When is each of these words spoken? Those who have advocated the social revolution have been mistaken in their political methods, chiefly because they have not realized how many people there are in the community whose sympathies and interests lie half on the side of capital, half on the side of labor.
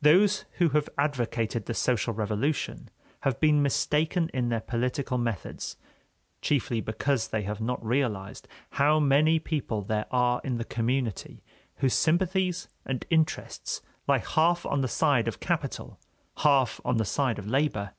Those 0.00 0.46
who 0.52 0.70
have 0.70 0.88
advocated 0.96 1.66
the 1.66 1.74
social 1.74 2.14
revolution 2.14 2.88
have 3.24 3.38
been 3.40 3.60
mistaken 3.60 4.30
in 4.32 4.48
their 4.48 4.62
political 4.62 5.18
methods, 5.18 5.76
chiefly 6.40 6.80
because 6.80 7.28
they 7.28 7.42
have 7.42 7.60
not 7.60 7.84
realized 7.84 8.48
how 8.80 8.98
many 8.98 9.38
people 9.38 9.82
there 9.82 10.06
are 10.10 10.40
in 10.44 10.56
the 10.56 10.64
community 10.64 11.42
whose 11.74 11.92
sympathies 11.92 12.68
and 12.86 13.04
interests 13.10 13.82
lie 14.08 14.16
half 14.16 14.64
on 14.64 14.80
the 14.80 14.88
side 14.88 15.28
of 15.28 15.40
capital, 15.40 16.00
half 16.38 16.80
on 16.82 16.96
the 16.96 17.04
side 17.04 17.38
of 17.38 17.46
labor. 17.46 17.92